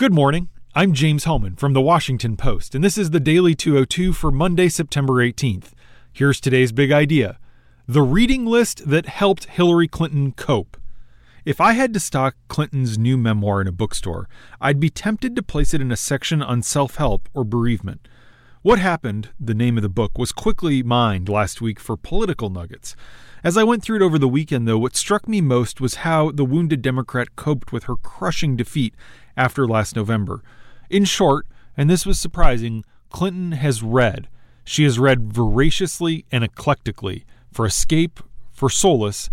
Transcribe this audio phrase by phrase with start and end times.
[0.00, 0.48] Good morning.
[0.74, 4.70] I'm James Hohmann from the Washington Post, and this is the Daily 202 for Monday,
[4.70, 5.72] September 18th.
[6.10, 7.38] Here's today's big idea
[7.86, 10.78] the reading list that helped Hillary Clinton cope.
[11.44, 14.26] If I had to stock Clinton's new memoir in a bookstore,
[14.58, 18.08] I'd be tempted to place it in a section on self help or bereavement.
[18.62, 22.96] What Happened, the name of the book, was quickly mined last week for political nuggets.
[23.42, 26.30] As I went through it over the weekend, though, what struck me most was how
[26.30, 28.94] the wounded Democrat coped with her crushing defeat
[29.36, 30.42] after last November.
[30.90, 34.28] In short, and this was surprising, Clinton has read.
[34.64, 38.20] She has read voraciously and eclectically for escape,
[38.52, 39.30] for solace,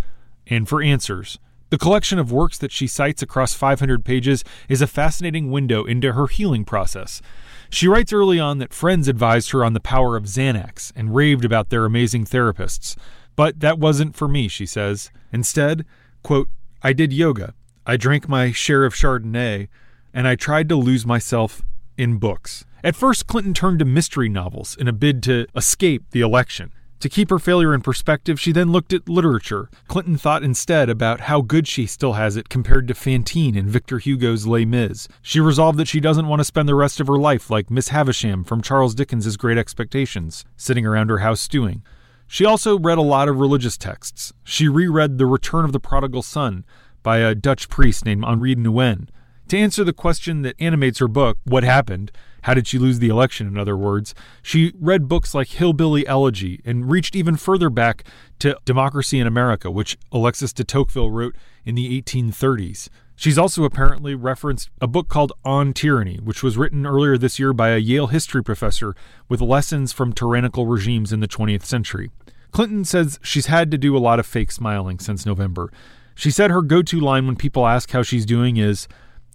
[0.48, 1.38] and for answers.
[1.70, 6.14] The collection of works that she cites across 500 pages is a fascinating window into
[6.14, 7.22] her healing process.
[7.70, 11.44] She writes early on that friends advised her on the power of Xanax and raved
[11.44, 12.96] about their amazing therapists.
[13.38, 15.12] But that wasn't for me, she says.
[15.32, 15.86] Instead,
[16.24, 16.50] quote,
[16.82, 17.54] I did yoga.
[17.86, 19.70] I drank my share of Chardonnay,
[20.14, 21.62] and I tried to lose myself
[21.98, 22.66] in books.
[22.84, 26.74] At first, Clinton turned to mystery novels in a bid to escape the election.
[27.02, 29.70] To keep her failure in perspective, she then looked at literature.
[29.88, 34.00] Clinton thought instead about how good she still has it compared to Fantine in Victor
[34.00, 35.08] Hugo's Les Mis.
[35.22, 37.90] She resolved that she doesn't want to spend the rest of her life like Miss
[37.90, 41.84] Havisham from Charles Dickens's Great Expectations, sitting around her house stewing.
[42.28, 44.34] She also read a lot of religious texts.
[44.44, 46.66] She reread The Return of the Prodigal Son
[47.02, 49.08] by a Dutch priest named Henri Nouwen.
[49.48, 52.12] To answer the question that animates her book, What Happened?
[52.42, 56.62] How Did She Lose the Election, in other words, she read books like Hillbilly Elegy
[56.66, 58.04] and reached even further back
[58.40, 62.90] to Democracy in America, which Alexis de Tocqueville wrote in the 1830s.
[63.20, 67.52] She's also apparently referenced a book called On Tyranny, which was written earlier this year
[67.52, 68.96] by a Yale history professor
[69.28, 72.12] with lessons from tyrannical regimes in the 20th century.
[72.52, 75.74] Clinton says she's had to do a lot of fake smiling since November.
[76.14, 78.88] She said her go to line when people ask how she's doing is,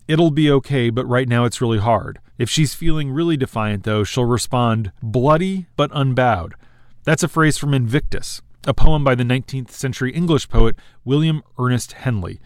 [0.07, 2.21] It'll be okay, but right now it's really hard.
[2.39, 6.55] If she's feeling really defiant, though, she'll respond, Bloody but unbowed.
[7.03, 11.95] That's a phrase from Invictus, a poem by the 19th century English poet William Ernest
[11.95, 12.41] Henley.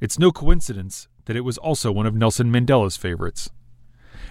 [0.00, 3.50] It's no coincidence that it was also one of Nelson Mandela's favorites.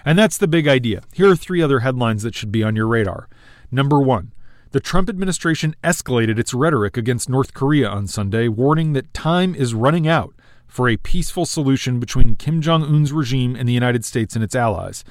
[0.04, 1.02] And that's the big idea.
[1.12, 3.28] Here are three other headlines that should be on your radar.
[3.72, 4.32] Number one,
[4.70, 9.74] the Trump administration escalated its rhetoric against North Korea on Sunday, warning that time is
[9.74, 10.34] running out
[10.68, 14.54] for a peaceful solution between Kim Jong un's regime and the United States and its
[14.54, 15.02] allies.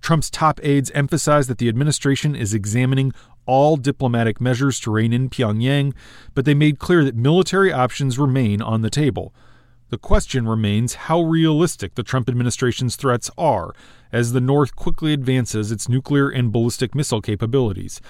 [0.00, 3.12] Trump's top aides emphasized that the administration is examining
[3.46, 5.94] all diplomatic measures to rein in Pyongyang,
[6.34, 9.34] but they made clear that military options remain on the table.
[9.90, 13.74] The question remains how realistic the Trump administration's threats are
[14.12, 18.00] as the North quickly advances its nuclear and ballistic missile capabilities.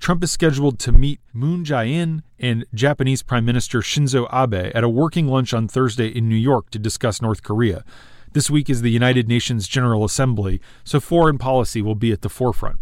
[0.00, 4.88] Trump is scheduled to meet Moon Jae-in and Japanese Prime Minister Shinzo Abe at a
[4.88, 7.84] working lunch on Thursday in New York to discuss North Korea.
[8.32, 12.28] This week is the United Nations General Assembly, so foreign policy will be at the
[12.28, 12.80] forefront.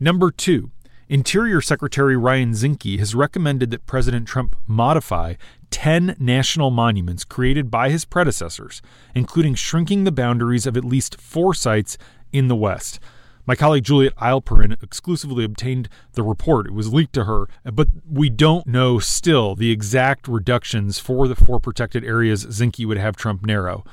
[0.00, 0.72] Number two,
[1.08, 5.34] Interior Secretary Ryan Zinke has recommended that President Trump modify
[5.70, 8.82] 10 national monuments created by his predecessors,
[9.14, 11.96] including shrinking the boundaries of at least four sites
[12.32, 13.00] in the West.
[13.46, 16.66] My colleague Juliet Eilperin exclusively obtained the report.
[16.66, 21.34] It was leaked to her, but we don't know still the exact reductions for the
[21.34, 23.84] four protected areas Zinke would have Trump narrow.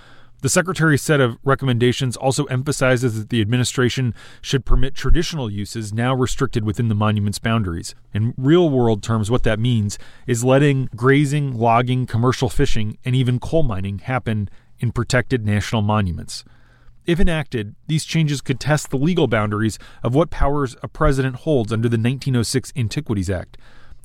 [0.41, 6.13] The secretary's set of recommendations also emphasizes that the administration should permit traditional uses now
[6.13, 7.95] restricted within the monument's boundaries.
[8.13, 13.39] In real world terms, what that means is letting grazing, logging, commercial fishing, and even
[13.39, 14.47] coal mining happen
[14.79, 16.45] in protected national monuments.
[17.07, 21.73] If enacted, these changes could test the legal boundaries of what powers a president holds
[21.73, 23.57] under the 1906 Antiquities Act.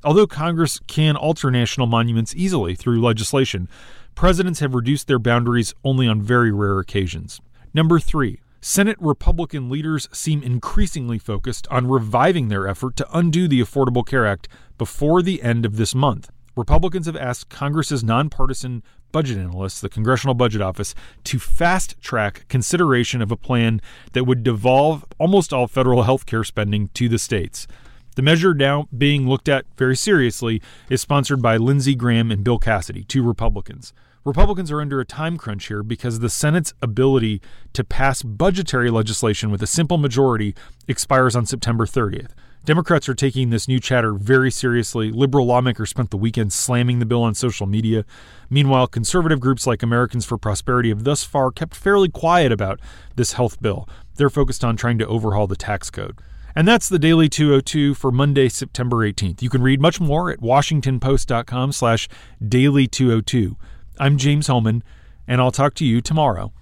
[0.04, 3.68] Although Congress can alter national monuments easily through legislation,
[4.16, 7.40] presidents have reduced their boundaries only on very rare occasions.
[7.72, 13.60] Number three, Senate Republican leaders seem increasingly focused on reviving their effort to undo the
[13.60, 16.30] Affordable Care Act before the end of this month.
[16.56, 18.82] Republicans have asked Congress's nonpartisan
[19.12, 23.80] budget analysts, the Congressional Budget Office, to fast track consideration of a plan
[24.12, 27.66] that would devolve almost all federal health care spending to the states.
[28.14, 30.60] The measure now being looked at very seriously
[30.90, 33.94] is sponsored by Lindsey Graham and Bill Cassidy, two Republicans.
[34.24, 37.40] Republicans are under a time crunch here because the Senate's ability
[37.72, 40.54] to pass budgetary legislation with a simple majority
[40.86, 42.32] expires on September 30th.
[42.66, 45.10] Democrats are taking this new chatter very seriously.
[45.10, 48.04] Liberal lawmakers spent the weekend slamming the bill on social media.
[48.50, 52.78] Meanwhile, conservative groups like Americans for Prosperity have thus far kept fairly quiet about
[53.16, 53.88] this health bill.
[54.16, 56.18] They're focused on trying to overhaul the tax code.
[56.54, 59.40] And that's the Daily 202 for Monday, September 18th.
[59.40, 62.08] You can read much more at washingtonpost.com slash
[62.46, 63.56] daily 202.
[63.98, 64.82] I'm James Hohmann,
[65.26, 66.52] and I'll talk to you tomorrow.